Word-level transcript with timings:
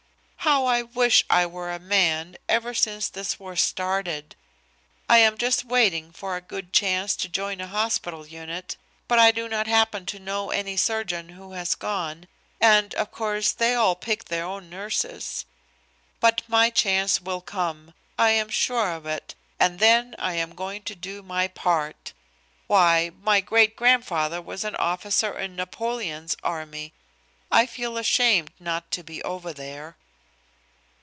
"How 0.43 0.65
I 0.65 0.81
wish 0.81 1.23
I 1.29 1.45
were 1.45 1.71
a 1.71 1.79
man 1.79 2.35
ever 2.49 2.73
since 2.73 3.07
this 3.07 3.39
war 3.39 3.55
started! 3.55 4.35
I 5.07 5.19
am 5.19 5.37
just 5.37 5.63
waiting 5.63 6.11
for 6.11 6.35
a 6.35 6.41
good 6.41 6.73
chance 6.73 7.15
to 7.17 7.29
join 7.29 7.61
a 7.61 7.67
hospital 7.67 8.25
unit, 8.25 8.75
but 9.07 9.19
I 9.19 9.29
do 9.31 9.47
not 9.47 9.67
happen 9.67 10.05
to 10.07 10.17
know 10.19 10.49
any 10.49 10.75
surgeon 10.77 11.29
who 11.29 11.53
has 11.53 11.75
gone, 11.75 12.27
and 12.59 12.93
of 12.95 13.11
course 13.11 13.51
they 13.51 13.75
all 13.75 13.95
pick 13.95 14.25
their 14.25 14.43
own 14.43 14.67
nurses. 14.69 15.45
But 16.19 16.41
my 16.47 16.69
chance 16.71 17.21
will 17.21 17.41
come. 17.41 17.93
I 18.17 18.31
am 18.31 18.49
sure 18.49 18.91
of 18.93 19.05
it, 19.05 19.35
and 19.59 19.77
then 19.79 20.15
I 20.17 20.33
am 20.33 20.55
going 20.55 20.81
to 20.83 20.95
do 20.95 21.21
my 21.21 21.47
part. 21.47 22.13
Why! 22.65 23.11
my 23.21 23.41
great 23.41 23.75
grandfather 23.75 24.41
was 24.41 24.63
an 24.63 24.75
officer 24.77 25.37
in 25.37 25.55
Napoleon's 25.55 26.35
army. 26.43 26.93
I 27.51 27.67
feel 27.67 27.95
ashamed 27.97 28.51
not 28.59 28.89
to 28.91 29.03
be 29.03 29.21
over 29.23 29.53
there." 29.53 29.97